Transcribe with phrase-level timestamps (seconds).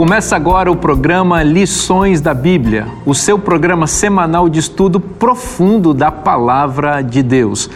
[0.00, 6.10] Começa agora o programa Lições da Bíblia, o seu programa semanal de estudo profundo da
[6.10, 7.68] Palavra de Deus.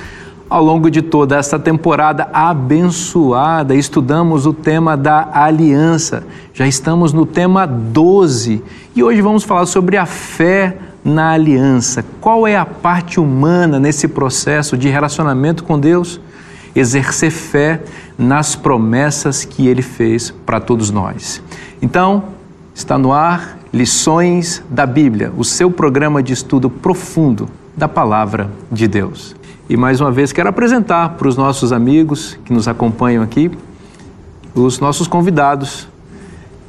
[0.48, 6.24] Ao longo de toda esta temporada abençoada, estudamos o tema da aliança.
[6.54, 8.64] Já estamos no tema 12
[8.96, 12.02] e hoje vamos falar sobre a fé na aliança.
[12.22, 16.18] Qual é a parte humana nesse processo de relacionamento com Deus?
[16.74, 17.82] Exercer fé
[18.18, 21.42] nas promessas que ele fez para todos nós.
[21.80, 22.24] Então,
[22.74, 28.86] está no ar Lições da Bíblia, o seu programa de estudo profundo da palavra de
[28.86, 29.34] Deus.
[29.68, 33.50] E mais uma vez quero apresentar para os nossos amigos que nos acompanham aqui
[34.54, 35.88] os nossos convidados.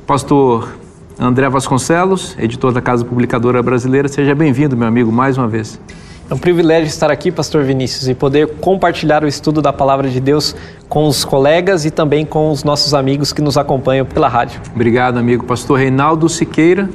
[0.07, 0.75] Pastor
[1.19, 5.79] André Vasconcelos, editor da Casa Publicadora Brasileira, seja bem-vindo, meu amigo, mais uma vez.
[6.27, 10.19] É um privilégio estar aqui, Pastor Vinícius, e poder compartilhar o estudo da Palavra de
[10.19, 10.55] Deus
[10.89, 14.59] com os colegas e também com os nossos amigos que nos acompanham pela rádio.
[14.73, 15.45] Obrigado, amigo.
[15.45, 16.89] Pastor Reinaldo Siqueira,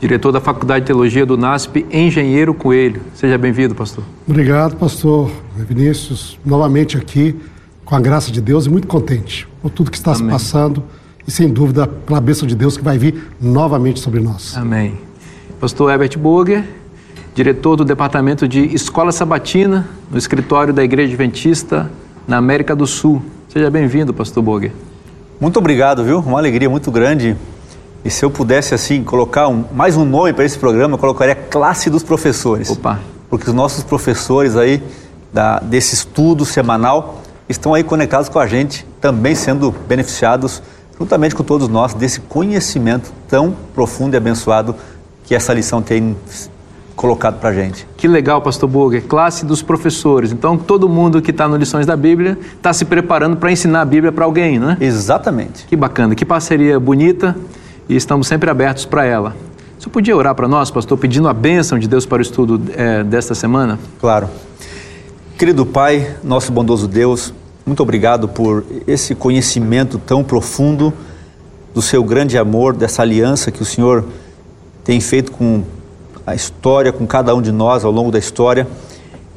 [0.00, 3.02] diretor da Faculdade de Teologia do NASP, Engenheiro Coelho.
[3.14, 4.02] Seja bem-vindo, pastor.
[4.28, 6.36] Obrigado, pastor Vinícius.
[6.44, 7.38] Novamente aqui,
[7.84, 10.24] com a graça de Deus e muito contente por tudo que está Amém.
[10.24, 10.82] se passando
[11.24, 14.56] e, sem dúvida, pela bênção de Deus que vai vir novamente sobre nós.
[14.56, 14.98] Amém.
[15.60, 16.81] Pastor Herbert Burger
[17.34, 21.90] diretor do Departamento de Escola Sabatina no escritório da Igreja Adventista
[22.28, 23.22] na América do Sul.
[23.48, 24.72] Seja bem-vindo, pastor Boger.
[25.40, 26.18] Muito obrigado, viu?
[26.20, 27.36] Uma alegria muito grande.
[28.04, 31.34] E se eu pudesse, assim, colocar um, mais um nome para esse programa, eu colocaria
[31.34, 32.70] Classe dos Professores.
[32.70, 33.00] Opa!
[33.30, 34.82] Porque os nossos professores aí
[35.32, 40.62] da, desse estudo semanal estão aí conectados com a gente, também sendo beneficiados,
[40.98, 44.74] juntamente com todos nós, desse conhecimento tão profundo e abençoado
[45.24, 46.14] que essa lição tem
[46.94, 47.86] colocado para gente.
[47.96, 50.32] Que legal, Pastor Burger, classe dos professores.
[50.32, 53.84] Então, todo mundo que está no Lições da Bíblia está se preparando para ensinar a
[53.84, 54.76] Bíblia para alguém, né?
[54.80, 55.66] Exatamente.
[55.66, 57.36] Que bacana, que parceria bonita
[57.88, 59.34] e estamos sempre abertos para ela.
[59.78, 63.02] Você podia orar para nós, pastor, pedindo a bênção de Deus para o estudo é,
[63.02, 63.78] desta semana?
[64.00, 64.28] Claro.
[65.36, 67.34] Querido Pai, nosso bondoso Deus,
[67.66, 70.92] muito obrigado por esse conhecimento tão profundo
[71.74, 74.04] do seu grande amor, dessa aliança que o Senhor
[74.84, 75.64] tem feito com
[76.26, 78.66] a história com cada um de nós ao longo da história.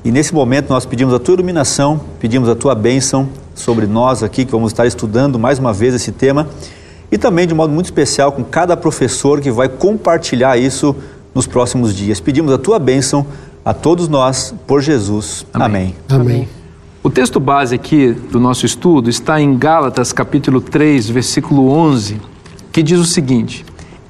[0.03, 4.45] E nesse momento nós pedimos a tua iluminação, pedimos a tua bênção sobre nós aqui,
[4.45, 6.47] que vamos estar estudando mais uma vez esse tema,
[7.11, 10.95] e também de modo muito especial com cada professor que vai compartilhar isso
[11.33, 12.19] nos próximos dias.
[12.19, 13.25] Pedimos a tua bênção
[13.63, 15.45] a todos nós, por Jesus.
[15.53, 15.95] Amém.
[16.07, 16.21] Amém.
[16.21, 16.49] Amém.
[17.01, 22.19] O texto base aqui do nosso estudo está em Gálatas, capítulo 3, versículo 11,
[22.71, 23.65] que diz o seguinte: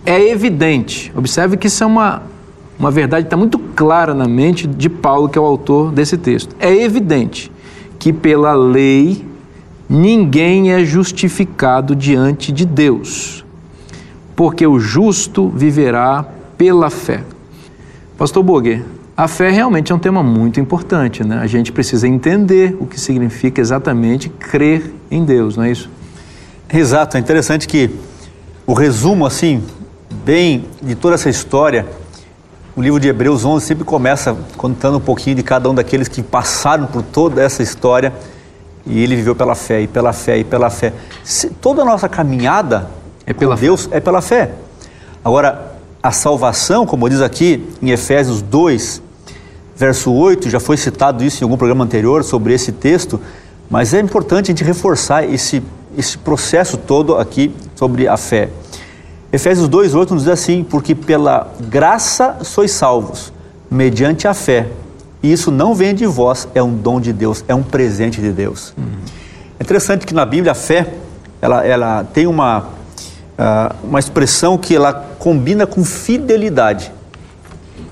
[0.05, 2.34] É evidente, observe que isso é uma
[2.77, 6.55] uma verdade está muito clara na mente de Paulo, que é o autor desse texto.
[6.59, 7.51] É evidente
[7.97, 9.25] que pela lei
[9.89, 13.45] ninguém é justificado diante de Deus,
[14.35, 16.25] porque o justo viverá
[16.57, 17.23] pela fé.
[18.17, 18.83] Pastor Boguer,
[19.15, 21.39] a fé realmente é um tema muito importante, né?
[21.39, 25.89] A gente precisa entender o que significa exatamente crer em Deus, não é isso?
[26.73, 27.89] Exato, é interessante que
[28.67, 29.63] o resumo, assim,
[30.25, 31.85] bem de toda essa história
[32.75, 36.21] o livro de Hebreus 11 sempre começa contando um pouquinho de cada um daqueles que
[36.21, 38.11] passaram por toda essa história
[38.85, 40.91] e ele viveu pela fé, e pela fé, e pela fé.
[41.23, 42.89] Se, toda a nossa caminhada
[43.25, 44.51] é pela Deus é pela fé.
[45.23, 49.01] Agora, a salvação, como diz aqui em Efésios 2,
[49.75, 53.21] verso 8, já foi citado isso em algum programa anterior sobre esse texto,
[53.69, 55.63] mas é importante a gente reforçar esse,
[55.97, 58.49] esse processo todo aqui sobre a fé.
[59.31, 63.33] Efésios 2,8 nos diz assim: Porque pela graça sois salvos,
[63.69, 64.67] mediante a fé.
[65.21, 68.31] E isso não vem de vós, é um dom de Deus, é um presente de
[68.31, 68.73] Deus.
[68.77, 68.85] Uhum.
[69.59, 70.93] É interessante que na Bíblia a fé
[71.41, 76.91] ela, ela tem uma, uh, uma expressão que ela combina com fidelidade.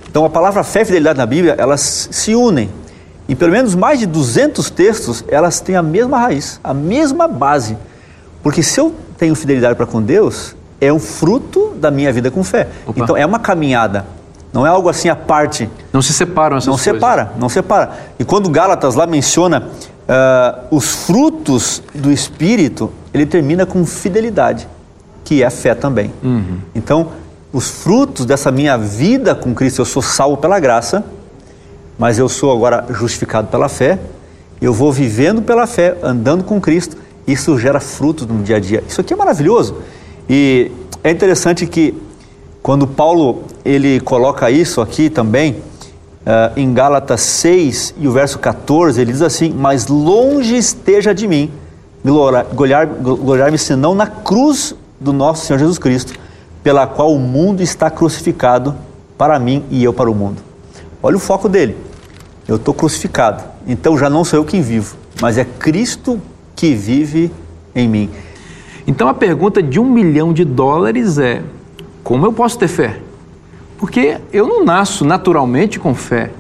[0.08, 2.70] Então a palavra fé e fidelidade na Bíblia elas se unem.
[3.28, 7.78] Em pelo menos mais de 200 textos elas têm a mesma raiz, a mesma base.
[8.44, 12.44] Porque se eu tenho fidelidade para com Deus, é um fruto da minha vida com
[12.44, 12.68] fé.
[12.86, 13.00] Opa.
[13.00, 14.06] Então é uma caminhada.
[14.52, 15.68] Não é algo assim à parte.
[15.92, 16.88] Não se separam essas não coisas.
[16.88, 17.92] Não separa, não separa.
[18.20, 19.64] E quando Gálatas lá menciona
[20.04, 24.68] uh, os frutos do Espírito, ele termina com fidelidade,
[25.24, 26.14] que é a fé também.
[26.24, 26.60] Uhum.
[26.76, 27.08] Então,
[27.52, 31.04] os frutos dessa minha vida com Cristo, eu sou salvo pela graça,
[31.98, 34.00] mas eu sou agora justificado pela fé.
[34.62, 36.96] eu vou vivendo pela fé, andando com Cristo,
[37.28, 38.84] isso gera frutos no dia a dia.
[38.88, 39.76] Isso aqui é maravilhoso.
[40.30, 40.72] E
[41.04, 41.94] é interessante que
[42.62, 49.00] quando Paulo ele coloca isso aqui também, uh, em Gálatas 6 e o verso 14,
[49.02, 51.52] ele diz assim: Mas longe esteja de mim
[52.04, 56.14] gloriar-me senão na cruz do nosso Senhor Jesus Cristo,
[56.62, 58.76] pela qual o mundo está crucificado
[59.18, 60.42] para mim e eu para o mundo.
[61.02, 61.78] Olha o foco dele.
[62.46, 66.20] Eu estou crucificado, então já não sou eu quem vivo, mas é Cristo
[66.56, 67.32] que vive
[67.74, 68.10] em mim.
[68.86, 71.42] Então a pergunta de um milhão de dólares é:
[72.04, 73.00] como eu posso ter fé?
[73.78, 76.32] Porque eu não nasço naturalmente com fé.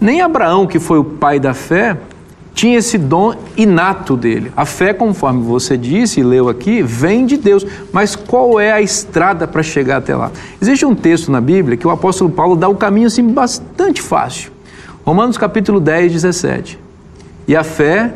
[0.00, 1.96] Nem Abraão, que foi o pai da fé,
[2.54, 4.52] tinha esse dom inato dele.
[4.56, 7.66] A fé, conforme você disse e leu aqui, vem de Deus.
[7.92, 10.30] Mas qual é a estrada para chegar até lá?
[10.60, 14.50] Existe um texto na Bíblia que o apóstolo Paulo dá um caminho assim bastante fácil.
[15.04, 16.78] Romanos capítulo 10, 17.
[17.46, 18.12] E a fé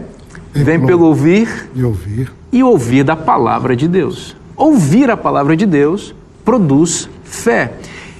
[0.52, 4.36] vem pelo ouvir e ouvir e ouvir da palavra de Deus.
[4.56, 6.14] Ouvir a palavra de Deus
[6.44, 7.72] produz fé.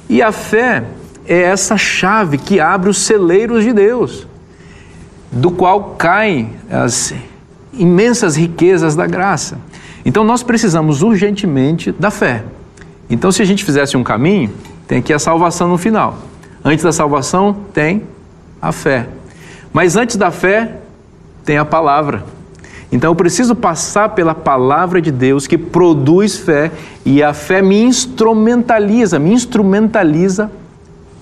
[0.08, 0.82] E a fé
[1.25, 4.26] é essa chave que abre os celeiros de Deus
[5.31, 7.14] do qual caem as
[7.72, 9.58] imensas riquezas da graça.
[10.04, 12.42] Então nós precisamos urgentemente da fé.
[13.08, 14.52] Então, se a gente fizesse um caminho,
[14.88, 16.19] tem aqui a salvação no final.
[16.64, 18.02] Antes da salvação, tem
[18.60, 19.06] a fé.
[19.72, 20.78] Mas antes da fé,
[21.44, 22.25] tem a palavra.
[22.94, 26.70] Então eu preciso passar pela palavra de Deus que produz fé
[27.05, 30.49] e a fé me instrumentaliza, me instrumentaliza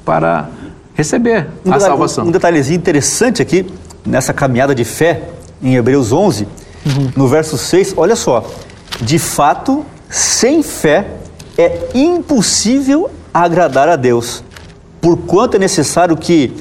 [0.04, 0.50] para
[0.92, 2.26] receber um a salvação.
[2.26, 3.64] Um detalhezinho interessante aqui,
[4.04, 5.22] nessa caminhada de fé,
[5.62, 6.46] em Hebreus 11,
[6.84, 7.10] uhum.
[7.16, 8.44] no verso 6, olha só.
[9.00, 11.06] De fato, sem fé
[11.56, 14.44] é impossível agradar a Deus,
[15.00, 16.52] porquanto é necessário que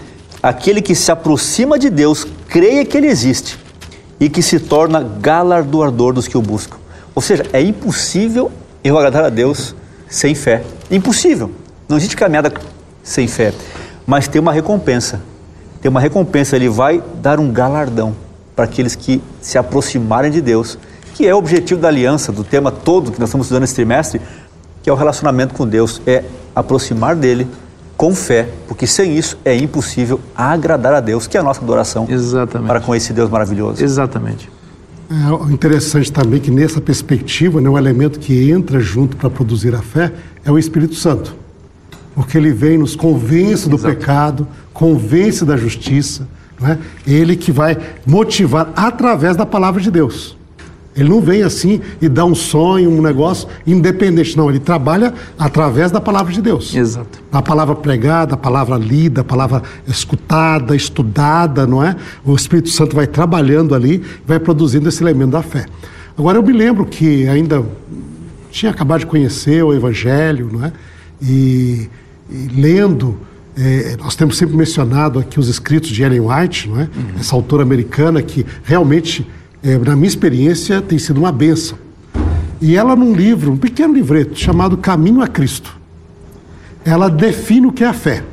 [0.42, 3.60] aquele que se aproxima de Deus creia que Ele existe
[4.21, 6.77] e que se torna galardoador dos que o buscam.
[7.13, 8.50] Ou seja, é impossível
[8.81, 9.75] eu agradar a Deus
[10.07, 10.63] sem fé.
[10.89, 11.51] Impossível.
[11.89, 12.53] Não existe caminhada
[13.03, 13.53] sem fé.
[14.07, 15.19] Mas tem uma recompensa
[15.81, 18.15] tem uma recompensa, ele vai dar um galardão
[18.56, 20.77] para aqueles que se aproximarem de Deus,
[21.15, 24.21] que é o objetivo da aliança, do tema todo que nós estamos estudando esse trimestre,
[24.83, 26.23] que é o relacionamento com Deus, é
[26.56, 27.47] aproximar dele
[28.01, 32.07] com fé, porque sem isso é impossível agradar a Deus, que é a nossa adoração
[32.09, 32.68] Exatamente.
[32.68, 33.83] para com esse Deus maravilhoso.
[33.83, 34.50] Exatamente.
[35.07, 39.83] É interessante também que nessa perspectiva, né, um elemento que entra junto para produzir a
[39.83, 40.12] fé
[40.44, 41.36] é o Espírito Santo
[42.15, 43.95] porque ele vem, nos convence do Exato.
[43.95, 46.27] pecado, convence da justiça.
[46.59, 46.80] Não é?
[47.06, 50.36] Ele que vai motivar através da palavra de Deus.
[50.96, 54.36] Ele não vem assim e dá um sonho, um negócio independente.
[54.36, 56.76] Não, ele trabalha através da palavra de Deus.
[56.76, 57.22] Exato.
[57.32, 61.96] A palavra pregada, a palavra lida, a palavra escutada, estudada, não é?
[62.26, 65.66] O Espírito Santo vai trabalhando ali, vai produzindo esse elemento da fé.
[66.18, 67.64] Agora eu me lembro que ainda
[68.52, 70.74] tinha acabado de conhecer o Evangelho, não é?
[71.22, 71.90] E
[72.32, 73.20] e lendo,
[73.58, 76.84] é, nós temos sempre mencionado aqui os escritos de Ellen White, não é?
[76.84, 77.20] Uhum.
[77.20, 79.28] essa autora americana que realmente,
[79.63, 81.78] é, na minha experiência, tem sido uma benção.
[82.62, 85.80] E ela, num livro, um pequeno livreto chamado Caminho a Cristo,
[86.86, 88.24] ela define o que é a fé.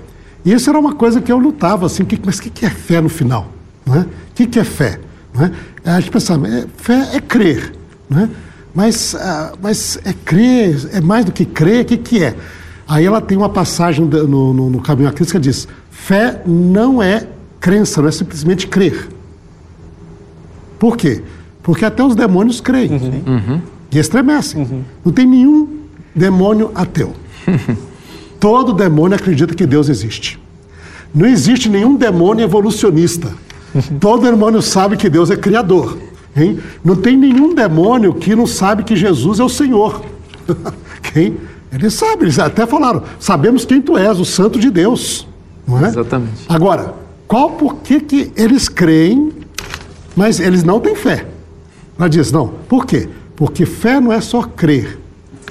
[0.44, 2.70] E isso era uma coisa que eu lutava, assim, que, mas o que, que é
[2.70, 3.52] fé no final?
[3.86, 4.04] O
[4.34, 5.00] que, que é fé?
[5.34, 5.52] Não é?
[5.84, 7.72] A gente pensava, é, fé é crer,
[8.08, 8.28] não é?
[8.74, 12.34] Mas, ah, mas é crer, é mais do que crer, o que, que é?
[12.86, 17.02] Aí ela tem uma passagem no, no, no Caminho à Cristo que diz: fé não
[17.02, 17.26] é
[17.60, 19.08] crença, não é simplesmente crer.
[20.78, 21.22] Por quê?
[21.62, 23.22] Porque até os demônios creem uhum.
[23.26, 23.60] uhum.
[23.92, 24.62] e estremecem.
[24.62, 24.82] Uhum.
[25.04, 25.68] Não tem nenhum
[26.14, 27.12] demônio ateu.
[28.40, 30.38] Todo demônio acredita que Deus existe.
[31.14, 33.32] Não existe nenhum demônio evolucionista.
[34.00, 35.98] Todo demônio sabe que Deus é criador.
[36.36, 36.58] Hein?
[36.84, 40.02] Não tem nenhum demônio que não sabe que Jesus é o Senhor.
[41.02, 41.36] Quem?
[41.72, 45.26] Eles sabem, eles até falaram, sabemos quem tu és, o santo de Deus.
[45.66, 45.88] Não é?
[45.88, 46.46] Exatamente.
[46.48, 46.94] Agora,
[47.26, 49.30] qual por que, que eles creem,
[50.18, 51.24] mas eles não têm fé?
[51.96, 53.08] Ela diz, não, por quê?
[53.36, 54.98] Porque fé não é só crer.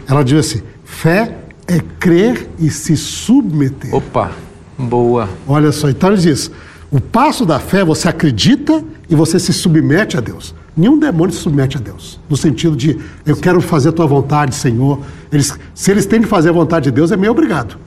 [0.06, 3.96] Ela diz assim, fé é crer e se submeter.
[3.96, 4.34] Opa,
[4.78, 5.30] boa.
[5.48, 6.52] Olha só, então ele diz,
[6.92, 10.54] o passo da fé, você acredita e você se submete a Deus.
[10.76, 14.54] Nenhum demônio se submete a Deus, no sentido de eu quero fazer a tua vontade,
[14.54, 15.00] Senhor.
[15.32, 17.78] Eles, se eles têm de fazer a vontade de Deus, é meio obrigado.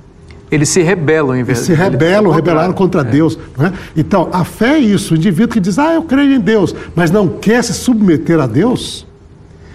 [0.51, 1.65] Eles se rebelam em vez de.
[1.67, 3.05] Se rebelam, rebelaram contra é.
[3.05, 3.39] Deus.
[3.59, 3.73] É?
[3.97, 5.15] Então, a fé é isso.
[5.15, 8.47] O indivíduo que diz, ah, eu creio em Deus, mas não quer se submeter a
[8.47, 9.07] Deus,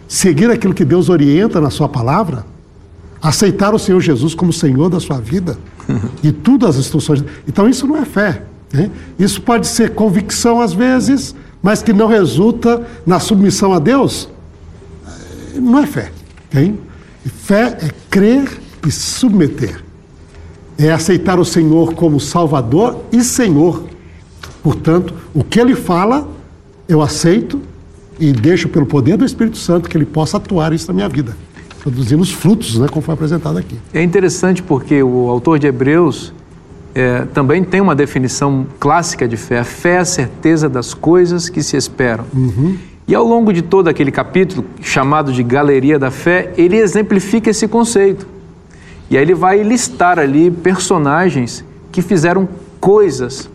[0.08, 2.46] seguir aquilo que Deus orienta na Sua palavra,
[3.22, 5.58] aceitar o Senhor Jesus como Senhor da sua vida
[6.22, 7.24] e tudo as instruções.
[7.48, 8.44] Então, isso não é fé.
[8.74, 8.92] Né?
[9.18, 14.30] Isso pode ser convicção às vezes, mas que não resulta na submissão a Deus,
[15.56, 16.12] não é fé.
[16.54, 16.78] Hein?
[17.26, 19.85] Fé é crer e submeter.
[20.78, 23.84] É aceitar o Senhor como Salvador e Senhor.
[24.62, 26.28] Portanto, o que Ele fala,
[26.88, 27.62] eu aceito
[28.20, 31.36] e deixo pelo poder do Espírito Santo que Ele possa atuar isso na minha vida,
[31.82, 33.78] produzindo os frutos, né, como foi apresentado aqui.
[33.94, 36.34] É interessante porque o autor de Hebreus
[36.94, 39.60] é, também tem uma definição clássica de fé.
[39.60, 42.26] A fé é a certeza das coisas que se esperam.
[42.34, 42.78] Uhum.
[43.08, 47.68] E ao longo de todo aquele capítulo, chamado de Galeria da Fé, ele exemplifica esse
[47.68, 48.26] conceito.
[49.10, 52.48] E aí ele vai listar ali personagens que fizeram
[52.80, 53.50] coisas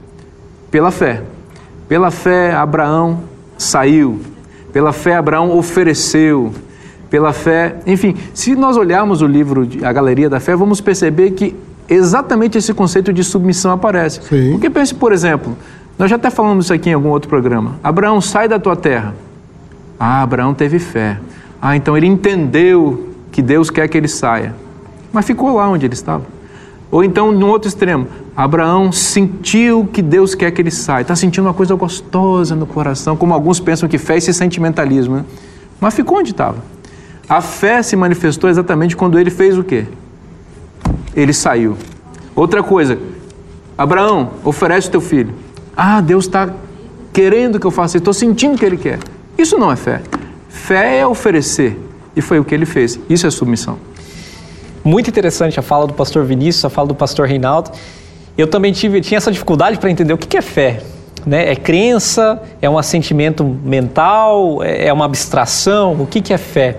[0.70, 1.22] pela fé.
[1.88, 3.20] Pela fé, Abraão
[3.58, 4.20] saiu.
[4.72, 6.52] Pela fé, Abraão ofereceu.
[7.10, 11.56] Pela fé, enfim, se nós olharmos o livro, A Galeria da Fé, vamos perceber que
[11.88, 14.22] exatamente esse conceito de submissão aparece.
[14.22, 14.52] Sim.
[14.52, 15.56] Porque pense, por exemplo,
[15.98, 17.74] nós já até falamos isso aqui em algum outro programa.
[17.82, 19.12] Abraão, sai da tua terra.
[19.98, 21.18] Ah, Abraão teve fé.
[21.60, 24.54] Ah, então ele entendeu que Deus quer que ele saia.
[25.12, 26.24] Mas ficou lá onde ele estava.
[26.90, 31.02] Ou então, no outro extremo, Abraão sentiu que Deus quer que ele saia.
[31.02, 35.16] Está sentindo uma coisa gostosa no coração, como alguns pensam que fé é esse sentimentalismo.
[35.16, 35.24] Né?
[35.80, 36.58] Mas ficou onde estava.
[37.28, 39.86] A fé se manifestou exatamente quando ele fez o quê?
[41.14, 41.76] Ele saiu.
[42.34, 42.98] Outra coisa,
[43.78, 45.32] Abraão, oferece o teu filho.
[45.76, 46.52] Ah, Deus está
[47.12, 48.98] querendo que eu faça isso, estou sentindo que ele quer.
[49.38, 50.02] Isso não é fé.
[50.48, 51.78] Fé é oferecer.
[52.16, 52.98] E foi o que ele fez.
[53.08, 53.78] Isso é submissão.
[54.82, 57.70] Muito interessante a fala do pastor Vinícius, a fala do pastor Reinaldo.
[58.36, 60.80] Eu também tive, tinha essa dificuldade para entender o que é fé.
[61.26, 61.50] Né?
[61.50, 62.40] É crença?
[62.62, 64.62] É um assentimento mental?
[64.62, 65.92] É, é uma abstração?
[66.00, 66.78] O que é fé?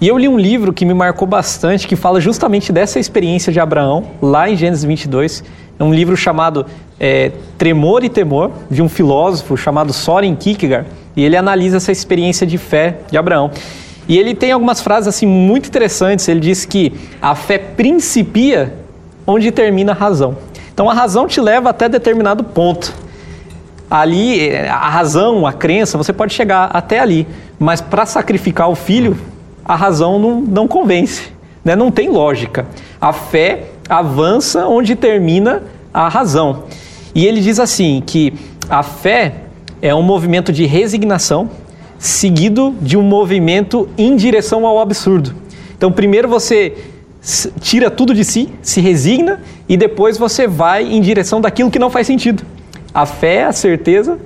[0.00, 3.58] E eu li um livro que me marcou bastante, que fala justamente dessa experiência de
[3.58, 5.42] Abraão, lá em Gênesis 22.
[5.78, 6.66] É um livro chamado
[6.98, 10.88] é, Tremor e Temor, de um filósofo chamado Soren Kierkegaard.
[11.16, 13.50] E ele analisa essa experiência de fé de Abraão.
[14.08, 16.26] E ele tem algumas frases assim muito interessantes.
[16.26, 18.74] Ele diz que a fé principia
[19.26, 20.36] onde termina a razão.
[20.72, 22.94] Então a razão te leva até determinado ponto.
[23.90, 27.26] Ali, a razão, a crença, você pode chegar até ali.
[27.58, 29.18] Mas para sacrificar o filho,
[29.64, 31.30] a razão não, não convence.
[31.64, 31.76] Né?
[31.76, 32.66] Não tem lógica.
[32.98, 35.62] A fé avança onde termina
[35.92, 36.64] a razão.
[37.14, 38.32] E ele diz assim que
[38.70, 39.34] a fé
[39.82, 41.50] é um movimento de resignação
[41.98, 45.34] seguido de um movimento em direção ao absurdo.
[45.76, 46.76] Então, primeiro você
[47.60, 51.90] tira tudo de si, se resigna e depois você vai em direção daquilo que não
[51.90, 52.44] faz sentido.
[52.94, 54.18] A fé é a certeza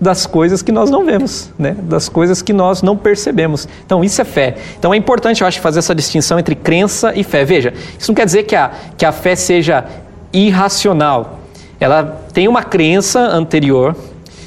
[0.00, 1.76] das coisas que nós não vemos, né?
[1.82, 3.68] das coisas que nós não percebemos.
[3.84, 4.56] Então, isso é fé.
[4.78, 7.44] Então, é importante, eu acho, fazer essa distinção entre crença e fé.
[7.44, 9.84] Veja, isso não quer dizer que a, que a fé seja
[10.32, 11.40] irracional.
[11.78, 13.94] Ela tem uma crença anterior,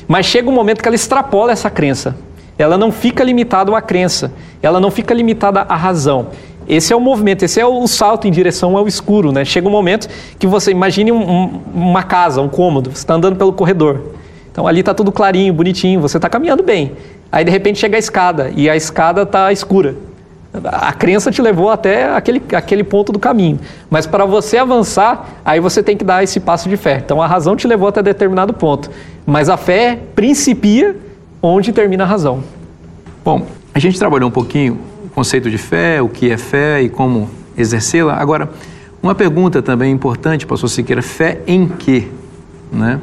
[0.08, 2.16] mas chega um momento que ela extrapola essa crença.
[2.58, 4.32] Ela não fica limitada à crença,
[4.62, 6.28] ela não fica limitada à razão.
[6.68, 9.44] Esse é o movimento, esse é o salto em direção ao escuro, né?
[9.44, 10.08] Chega um momento
[10.40, 14.14] que você imagine um, um, uma casa, um cômodo, você está andando pelo corredor.
[14.52, 16.94] Então ali está tudo clarinho, bonitinho, você está caminhando bem.
[17.32, 19.96] Aí de repente chega a escada e a escada está escura.
[20.64, 23.60] A crença te levou até aquele, aquele ponto do caminho.
[23.90, 27.02] Mas para você avançar, aí você tem que dar esse passo de fé.
[27.04, 28.92] Então a razão te levou até determinado ponto.
[29.26, 30.96] Mas a fé principia
[31.46, 32.42] onde termina a razão.
[33.24, 36.88] Bom, a gente trabalhou um pouquinho o conceito de fé, o que é fé e
[36.88, 38.16] como exercê-la.
[38.16, 38.50] Agora,
[39.02, 42.08] uma pergunta também importante, pastor Siqueira, fé em quê?
[42.72, 42.98] Né?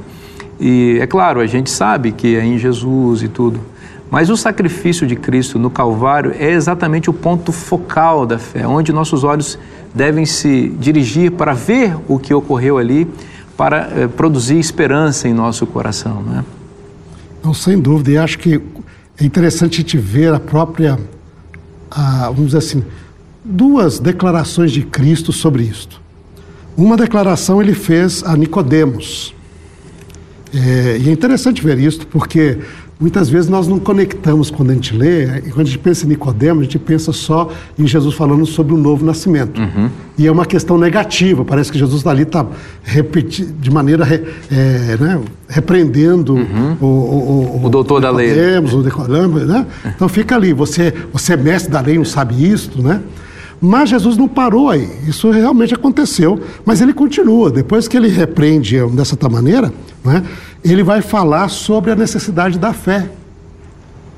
[0.58, 3.60] E é claro, a gente sabe que é em Jesus e tudo,
[4.10, 8.90] mas o sacrifício de Cristo no Calvário é exatamente o ponto focal da fé, onde
[8.90, 9.58] nossos olhos
[9.94, 13.06] devem se dirigir para ver o que ocorreu ali,
[13.56, 16.22] para eh, produzir esperança em nosso coração.
[16.22, 16.59] Não, é?
[17.42, 18.10] Não, sem dúvida.
[18.10, 18.60] E acho que
[19.18, 20.98] é interessante a gente ver a própria,
[21.90, 22.84] a, vamos dizer assim,
[23.44, 26.00] duas declarações de Cristo sobre isto.
[26.76, 29.34] Uma declaração ele fez a Nicodemos.
[30.54, 32.58] É, e é interessante ver isso, porque
[33.00, 36.10] Muitas vezes nós não conectamos quando a gente lê, e quando a gente pensa em
[36.10, 39.58] Nicodemos, a gente pensa só em Jesus falando sobre o novo nascimento.
[39.58, 39.88] Uhum.
[40.18, 42.46] E é uma questão negativa, parece que Jesus ali está
[43.58, 44.06] de maneira
[44.52, 46.76] é, né, repreendendo uhum.
[46.78, 48.32] o, o, o, o, doutor da lei.
[48.74, 49.66] O Nicodemos, né?
[49.86, 53.00] Então fica ali, você, você é mestre da lei, não sabe isto, né?
[53.60, 57.50] Mas Jesus não parou aí, isso realmente aconteceu, mas ele continua.
[57.50, 59.70] Depois que ele repreende dessa maneira,
[60.02, 60.24] né,
[60.64, 63.10] ele vai falar sobre a necessidade da fé.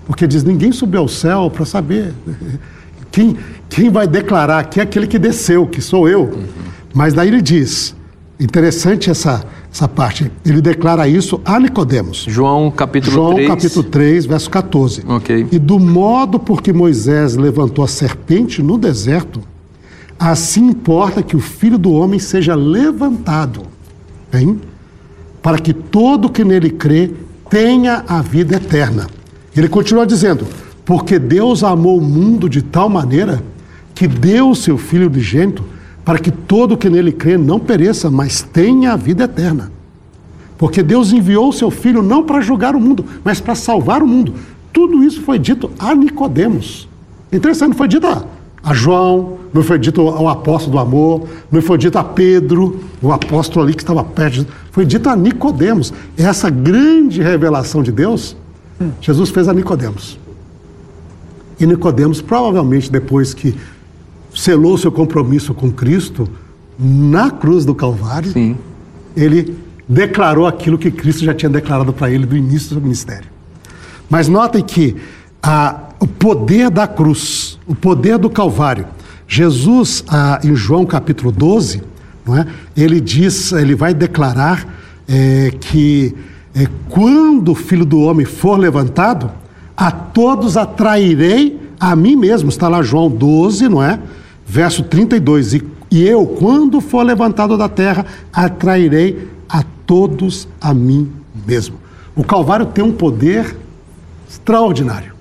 [0.06, 2.14] Porque diz: ninguém subiu ao céu para saber.
[3.10, 3.36] Quem,
[3.68, 6.22] quem vai declarar que é aquele que desceu, que sou eu.
[6.22, 6.46] Uhum.
[6.94, 7.94] Mas daí ele diz:
[8.40, 10.30] interessante essa, essa parte.
[10.44, 12.26] Ele declara isso a Nicodemos.
[12.28, 13.48] João capítulo João 3.
[13.48, 15.02] capítulo 3, verso 14.
[15.08, 15.46] Ok.
[15.50, 19.40] E do modo por que Moisés levantou a serpente no deserto,
[20.18, 23.62] assim importa que o filho do homem seja levantado,
[24.32, 24.60] hein?
[25.40, 27.10] para que todo que nele crê
[27.48, 29.06] tenha a vida eterna.
[29.56, 30.46] Ele continua dizendo:
[30.84, 33.42] porque Deus amou o mundo de tal maneira
[33.94, 35.64] que deu o seu filho unigênito
[36.04, 39.70] para que todo que nele crê não pereça, mas tenha a vida eterna.
[40.58, 44.06] Porque Deus enviou o seu filho não para julgar o mundo, mas para salvar o
[44.06, 44.34] mundo.
[44.72, 46.88] Tudo isso foi dito a Nicodemos.
[47.32, 48.24] Interessante, não foi dito a,
[48.62, 53.12] a João, não foi dito ao apóstolo do amor, não foi dito a Pedro, o
[53.12, 54.40] apóstolo ali que estava perto.
[54.44, 55.92] de- Foi dito a Nicodemos.
[56.16, 58.36] Essa grande revelação de Deus,
[59.00, 60.18] Jesus fez a Nicodemos.
[61.60, 63.54] E Nicodemos, provavelmente depois que
[64.34, 66.28] selou seu compromisso com Cristo
[66.78, 68.56] na cruz do Calvário, Sim.
[69.16, 69.56] ele
[69.88, 73.28] declarou aquilo que Cristo já tinha declarado para ele do início do ministério.
[74.08, 74.96] Mas notem que
[75.42, 78.86] ah, o poder da cruz, o poder do Calvário,
[79.28, 81.82] Jesus, ah, em João capítulo 12,
[82.26, 82.46] não é?
[82.76, 84.66] ele diz, ele vai declarar
[85.08, 86.14] eh, que
[86.54, 89.30] eh, quando o Filho do Homem for levantado,
[89.76, 92.48] a todos atrairei a mim mesmo.
[92.48, 93.98] Está lá João 12, não é?
[94.46, 95.54] Verso 32.
[95.54, 101.10] E, e eu, quando for levantado da terra, atrairei a todos a mim
[101.46, 101.76] mesmo.
[102.14, 103.56] O Calvário tem um poder
[104.28, 105.12] extraordinário.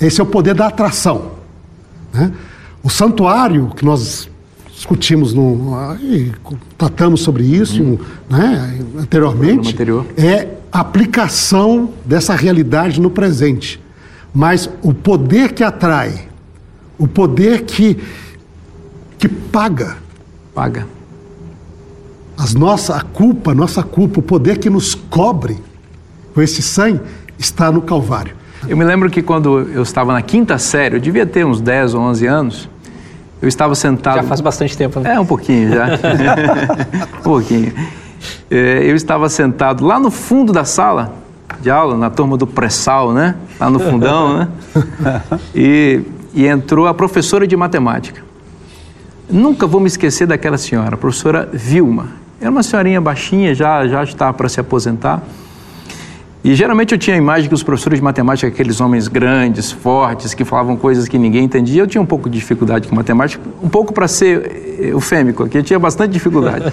[0.00, 1.32] Esse é o poder da atração.
[2.12, 2.32] né?
[2.82, 4.28] O santuário que nós
[4.74, 6.32] discutimos, no, e
[6.76, 10.04] tratamos sobre isso né, anteriormente, anterior.
[10.16, 13.80] é a aplicação dessa realidade no presente.
[14.34, 16.28] Mas o poder que atrai,
[17.02, 17.98] o poder que,
[19.18, 19.96] que paga
[20.54, 20.86] Paga.
[22.36, 25.58] as nossa, a culpa, nossa culpa, o poder que nos cobre
[26.34, 27.00] com esse sangue
[27.38, 28.36] está no Calvário.
[28.68, 31.94] Eu me lembro que quando eu estava na quinta série, eu devia ter uns 10
[31.94, 32.68] ou 11 anos,
[33.40, 34.16] eu estava sentado...
[34.16, 35.14] Já faz bastante tempo, né?
[35.14, 35.86] É, um pouquinho já.
[37.18, 37.72] um pouquinho.
[38.50, 41.14] É, eu estava sentado lá no fundo da sala
[41.60, 43.36] de aula, na turma do pré-sal, né?
[43.58, 44.48] Lá no fundão, né?
[45.54, 46.02] E,
[46.34, 48.22] e entrou a professora de matemática.
[49.30, 52.08] Nunca vou me esquecer daquela senhora, a professora Vilma.
[52.40, 55.22] Era uma senhorinha baixinha, já, já estava para se aposentar.
[56.44, 60.34] E geralmente eu tinha a imagem que os professores de matemática, aqueles homens grandes, fortes,
[60.34, 61.80] que falavam coisas que ninguém entendia.
[61.82, 65.58] Eu tinha um pouco de dificuldade com matemática, um pouco para ser eh, eufêmico aqui,
[65.58, 66.72] eu tinha bastante dificuldade.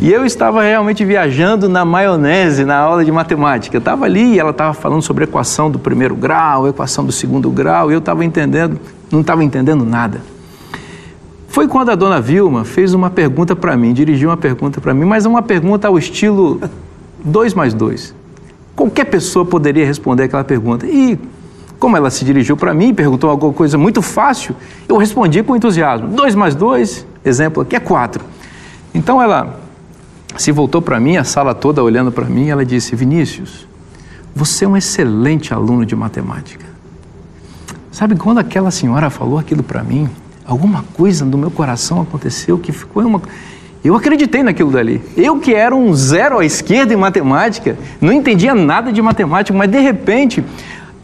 [0.00, 3.76] E eu estava realmente viajando na maionese na aula de matemática.
[3.76, 7.50] Eu estava ali e ela estava falando sobre equação do primeiro grau, equação do segundo
[7.50, 10.20] grau, e eu estava entendendo, não estava entendendo nada.
[11.48, 15.04] Foi quando a dona Vilma fez uma pergunta para mim, dirigiu uma pergunta para mim,
[15.04, 16.60] mas uma pergunta ao estilo
[17.24, 18.14] 2 mais 2.
[18.76, 20.86] Qualquer pessoa poderia responder aquela pergunta.
[20.86, 21.18] E
[21.78, 24.54] como ela se dirigiu para mim e perguntou alguma coisa muito fácil,
[24.88, 26.08] eu respondi com entusiasmo.
[26.08, 28.24] 2 mais 2, exemplo aqui, é 4.
[28.94, 29.58] Então ela
[30.36, 33.66] se voltou para mim, a sala toda olhando para mim, ela disse: Vinícius,
[34.34, 36.69] você é um excelente aluno de matemática.
[38.00, 40.08] Sabe quando aquela senhora falou aquilo para mim,
[40.46, 43.20] alguma coisa no meu coração aconteceu que ficou uma.
[43.84, 45.02] Eu acreditei naquilo dali.
[45.18, 49.70] Eu que era um zero à esquerda em matemática, não entendia nada de matemática, mas
[49.70, 50.42] de repente,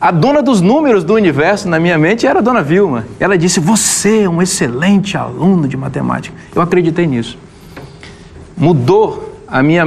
[0.00, 3.04] a dona dos números do universo na minha mente era a dona Vilma.
[3.20, 6.34] Ela disse: Você é um excelente aluno de matemática.
[6.54, 7.36] Eu acreditei nisso.
[8.56, 9.84] Mudou a minha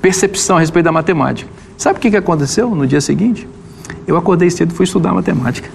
[0.00, 1.50] percepção a respeito da matemática.
[1.76, 3.46] Sabe o que aconteceu no dia seguinte?
[4.06, 5.68] Eu acordei cedo e fui estudar matemática.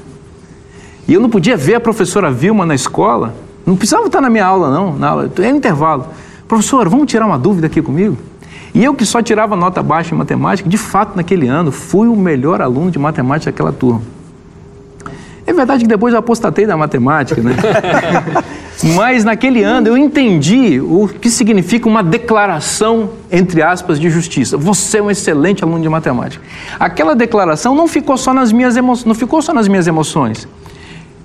[1.11, 4.45] E eu não podia ver a professora Vilma na escola, não precisava estar na minha
[4.45, 6.07] aula, não, na aula, era intervalo.
[6.47, 8.17] Professor, vamos tirar uma dúvida aqui comigo?
[8.73, 12.15] E eu que só tirava nota baixa em matemática, de fato, naquele ano, fui o
[12.15, 14.01] melhor aluno de matemática daquela turma.
[15.45, 17.57] É verdade que depois eu apostatei da matemática, né?
[18.95, 24.55] Mas naquele ano eu entendi o que significa uma declaração, entre aspas, de justiça.
[24.55, 26.41] Você é um excelente aluno de matemática.
[26.79, 30.47] Aquela declaração não ficou só nas minhas emoções, não ficou só nas minhas emoções.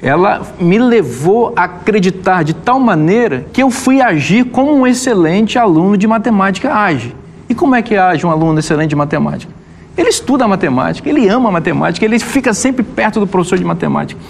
[0.00, 5.58] Ela me levou a acreditar de tal maneira que eu fui agir como um excelente
[5.58, 7.14] aluno de matemática age.
[7.48, 9.52] E como é que age um aluno excelente de matemática?
[9.96, 14.20] Ele estuda matemática, ele ama matemática, ele fica sempre perto do professor de matemática.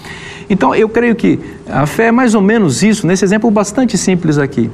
[0.49, 4.37] Então, eu creio que a fé é mais ou menos isso, nesse exemplo bastante simples
[4.37, 4.71] aqui.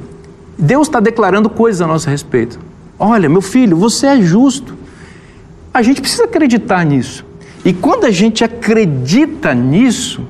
[0.56, 2.60] Deus está declarando coisas a nosso respeito.
[2.96, 4.76] Olha, meu filho, você é justo.
[5.72, 7.26] A gente precisa acreditar nisso.
[7.64, 10.22] E quando a gente acredita nisso,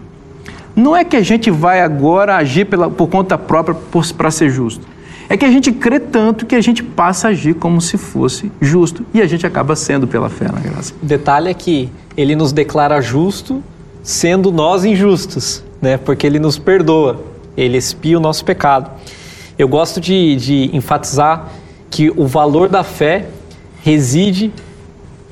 [0.75, 3.77] não é que a gente vai agora agir pela, por conta própria
[4.17, 4.87] para ser justo.
[5.29, 8.53] É que a gente crê tanto que a gente passa a agir como se fosse
[8.61, 10.93] justo e a gente acaba sendo pela fé na graça.
[11.01, 13.63] Detalhe é que ele nos declara justo
[14.03, 15.97] sendo nós injustos, né?
[15.97, 17.25] Porque ele nos perdoa,
[17.57, 18.91] ele expia o nosso pecado.
[19.59, 21.49] Eu gosto de, de enfatizar
[21.91, 23.29] que o valor da fé
[23.83, 24.53] reside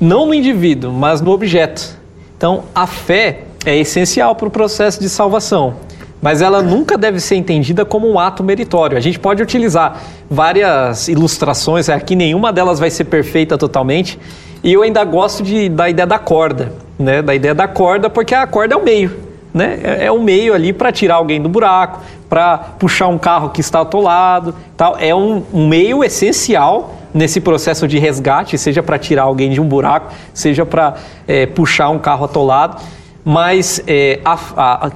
[0.01, 1.99] não no indivíduo, mas no objeto.
[2.37, 5.75] Então, a fé é essencial para o processo de salvação
[6.23, 8.97] mas ela nunca deve ser entendida como um ato meritório.
[8.97, 14.17] A gente pode utilizar várias ilustrações, aqui nenhuma delas vai ser perfeita totalmente,
[14.63, 17.21] e eu ainda gosto de, da ideia da corda, né?
[17.21, 19.11] da ideia da corda, porque a corda é o meio.
[19.53, 19.81] Né?
[19.83, 23.61] É, é um meio ali para tirar alguém do buraco, para puxar um carro que
[23.61, 24.55] está atolado.
[24.77, 24.97] Tal.
[24.99, 29.67] É um, um meio essencial nesse processo de resgate, seja para tirar alguém de um
[29.67, 30.95] buraco, seja para
[31.27, 32.81] é, puxar um carro atolado.
[33.25, 34.91] Mas é, a, a,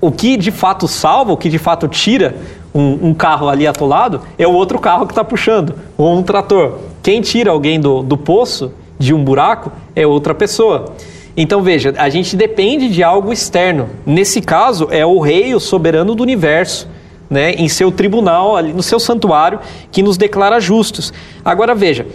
[0.00, 2.36] o que de fato salva, o que de fato tira
[2.74, 6.78] um, um carro ali atolado é o outro carro que está puxando, ou um trator.
[7.02, 10.92] Quem tira alguém do, do poço, de um buraco, é outra pessoa.
[11.36, 13.88] Então veja, a gente depende de algo externo.
[14.04, 16.88] Nesse caso, é o rei, o soberano do universo,
[17.30, 19.60] né, em seu tribunal, ali no seu santuário,
[19.92, 21.12] que nos declara justos.
[21.44, 22.06] Agora veja,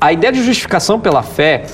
[0.00, 1.66] a ideia de justificação pela fé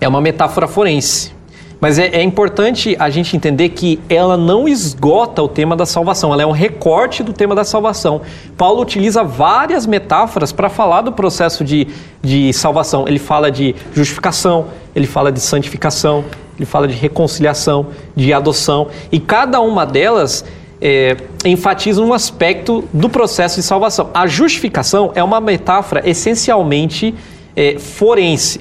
[0.00, 1.32] é uma metáfora forense.
[1.80, 6.32] Mas é, é, importante a gente entender que ela não esgota o tema da salvação,
[6.32, 8.20] ela é um recorte do tema da salvação.
[8.56, 11.88] Paulo utiliza várias metáforas para falar do processo de,
[12.22, 13.06] de salvação.
[13.08, 16.24] Ele fala de justificação, ele fala de santificação,
[16.58, 20.44] ele fala de reconciliação, de adoção, e cada uma delas
[20.82, 24.10] é, enfatiza um aspecto do processo de salvação.
[24.12, 27.14] A justificação é uma metáfora essencialmente
[27.56, 28.60] é, forense.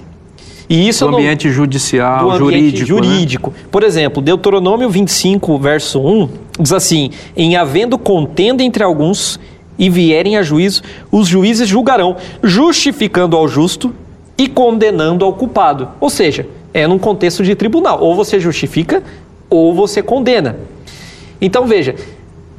[0.69, 2.87] E isso do ambiente no, judicial, do ambiente jurídico.
[2.87, 3.49] jurídico.
[3.49, 3.65] Né?
[3.71, 6.29] Por exemplo, Deuteronômio 25, verso 1,
[6.59, 9.39] diz assim: Em havendo contenda entre alguns
[9.79, 13.95] e vierem a juízo, os juízes julgarão, justificando ao justo
[14.37, 15.89] e condenando ao culpado.
[15.99, 17.99] Ou seja, é num contexto de tribunal.
[18.01, 19.01] Ou você justifica
[19.49, 20.57] ou você condena.
[21.41, 21.95] Então veja,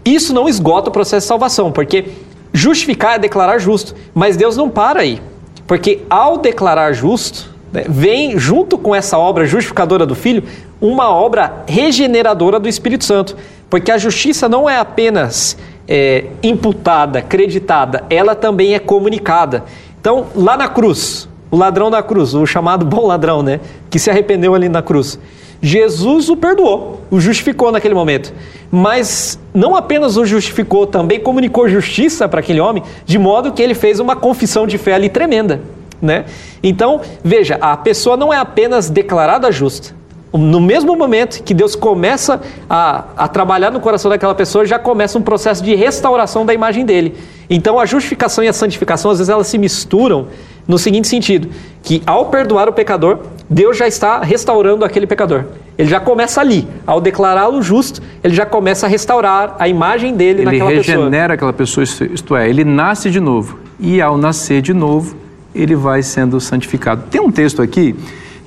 [0.05, 2.07] isso não esgota o processo de salvação, porque
[2.53, 5.21] justificar é declarar justo, mas Deus não para aí.
[5.67, 10.43] Porque ao declarar justo, né, vem junto com essa obra justificadora do Filho
[10.81, 13.37] uma obra regeneradora do Espírito Santo.
[13.69, 15.57] Porque a justiça não é apenas
[15.87, 19.65] é, imputada, acreditada, ela também é comunicada.
[20.01, 23.61] Então, lá na cruz, o ladrão da cruz, o chamado bom ladrão, né?
[23.91, 25.19] Que se arrependeu ali na cruz.
[25.63, 28.33] Jesus o perdoou, o justificou naquele momento.
[28.71, 33.75] Mas não apenas o justificou, também comunicou justiça para aquele homem, de modo que ele
[33.75, 35.61] fez uma confissão de fé ali tremenda.
[36.01, 36.25] Né?
[36.63, 39.95] Então, veja, a pessoa não é apenas declarada justa.
[40.33, 45.19] No mesmo momento que Deus começa a, a trabalhar no coração daquela pessoa, já começa
[45.19, 47.17] um processo de restauração da imagem dele.
[47.49, 50.29] Então, a justificação e a santificação, às vezes, elas se misturam
[50.69, 51.49] no seguinte sentido:
[51.83, 55.47] que ao perdoar o pecador, Deus já está restaurando aquele pecador.
[55.77, 56.69] Ele já começa ali.
[56.87, 60.95] Ao declará-lo justo, ele já começa a restaurar a imagem dele ele naquela pessoa.
[60.95, 63.59] Ele regenera aquela pessoa, isto é, ele nasce de novo.
[63.81, 65.17] E ao nascer de novo,
[65.55, 67.05] ele vai sendo santificado.
[67.11, 67.95] Tem um texto aqui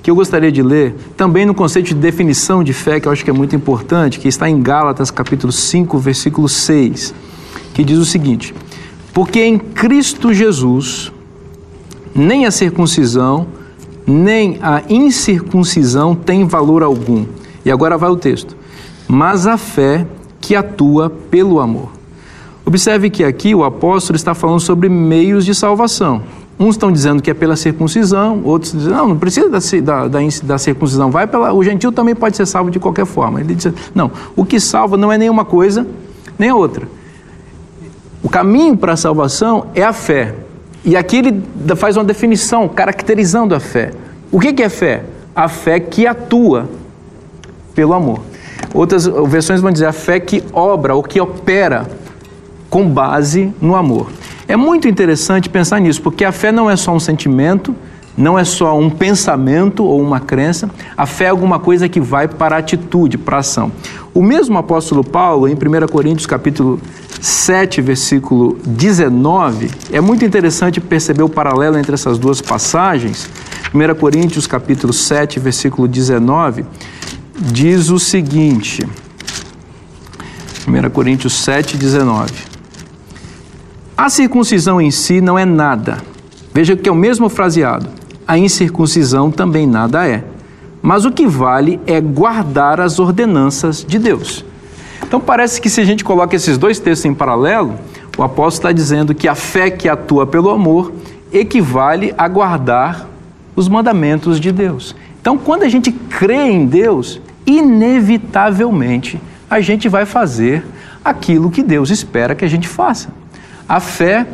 [0.02, 3.24] que eu gostaria de ler, também no conceito de definição de fé, que eu acho
[3.24, 7.14] que é muito importante, que está em Gálatas capítulo 5, versículo 6,
[7.72, 8.54] que diz o seguinte:
[9.14, 11.10] Porque em Cristo Jesus
[12.14, 13.46] nem a circuncisão,
[14.06, 17.26] nem a incircuncisão tem valor algum.
[17.64, 18.56] E agora vai o texto.
[19.08, 20.06] Mas a fé
[20.40, 21.88] que atua pelo amor.
[22.66, 26.22] Observe que aqui o apóstolo está falando sobre meios de salvação.
[26.58, 30.58] Uns estão dizendo que é pela circuncisão, outros dizem, não, não precisa da, da, da,
[30.58, 31.52] circuncisão, vai pela.
[31.52, 33.40] O gentil também pode ser salvo de qualquer forma.
[33.40, 35.84] Ele diz, não, o que salva não é nenhuma coisa,
[36.38, 36.86] nem outra.
[38.22, 40.34] O caminho para a salvação é a fé.
[40.84, 41.42] E aqui ele
[41.76, 43.92] faz uma definição caracterizando a fé.
[44.30, 45.04] O que, que é fé?
[45.34, 46.68] A fé que atua
[47.74, 48.20] pelo amor.
[48.72, 51.88] Outras versões vão dizer a fé que obra ou que opera
[52.70, 54.08] com base no amor.
[54.46, 57.74] É muito interessante pensar nisso, porque a fé não é só um sentimento,
[58.16, 62.28] não é só um pensamento ou uma crença, a fé é alguma coisa que vai
[62.28, 63.72] para a atitude, para a ação.
[64.12, 66.80] O mesmo apóstolo Paulo, em 1 Coríntios capítulo
[67.20, 73.28] 7, versículo 19, é muito interessante perceber o paralelo entre essas duas passagens.
[73.74, 76.64] 1 Coríntios capítulo 7, versículo 19,
[77.36, 78.86] diz o seguinte,
[80.68, 82.53] 1 Coríntios 7, 19.
[83.96, 85.98] A circuncisão em si não é nada.
[86.52, 87.88] Veja que é o mesmo fraseado.
[88.26, 90.24] A incircuncisão também nada é.
[90.82, 94.44] Mas o que vale é guardar as ordenanças de Deus.
[95.00, 97.78] Então parece que se a gente coloca esses dois textos em paralelo,
[98.16, 100.92] O apóstolo está dizendo que a fé que atua pelo amor
[101.32, 103.08] equivale a guardar
[103.56, 104.94] os mandamentos de Deus.
[105.20, 110.64] Então, quando a gente crê em Deus, inevitavelmente a gente vai fazer
[111.04, 113.08] aquilo que Deus espera que a gente faça.
[113.68, 114.26] A fé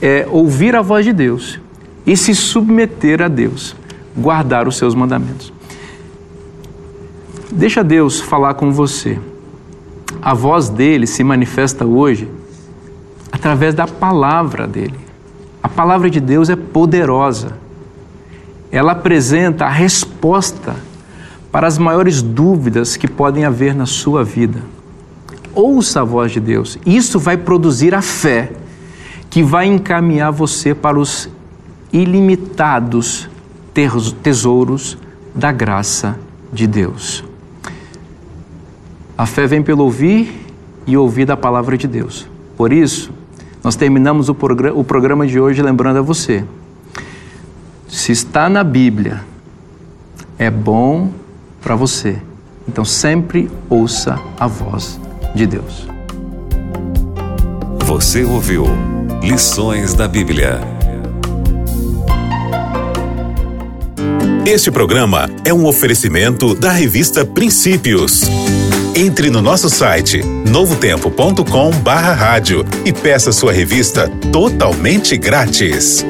[0.00, 1.58] é ouvir a voz de Deus
[2.06, 3.74] e se submeter a Deus,
[4.16, 5.52] guardar os seus mandamentos.
[7.50, 9.18] Deixa Deus falar com você.
[10.20, 12.28] A voz dele se manifesta hoje
[13.32, 14.98] através da palavra dele.
[15.62, 17.56] A palavra de Deus é poderosa.
[18.70, 20.76] Ela apresenta a resposta
[21.50, 24.60] para as maiores dúvidas que podem haver na sua vida.
[25.54, 26.78] Ouça a voz de Deus.
[26.84, 28.52] Isso vai produzir a fé
[29.36, 31.28] que vai encaminhar você para os
[31.92, 33.28] ilimitados
[34.22, 34.96] tesouros
[35.34, 36.18] da graça
[36.50, 37.22] de Deus.
[39.14, 40.42] A fé vem pelo ouvir
[40.86, 42.26] e ouvir da palavra de Deus.
[42.56, 43.12] Por isso,
[43.62, 46.42] nós terminamos o, progr o programa de hoje lembrando a você:
[47.86, 49.22] se está na Bíblia,
[50.38, 51.10] é bom
[51.60, 52.16] para você.
[52.66, 54.98] Então sempre ouça a voz
[55.34, 55.86] de Deus.
[57.84, 58.64] Você ouviu
[59.22, 60.60] Lições da Bíblia.
[64.44, 68.22] Este programa é um oferecimento da revista Princípios.
[68.94, 72.14] Entre no nosso site novotempo.com/barra
[72.84, 76.06] e peça sua revista totalmente grátis.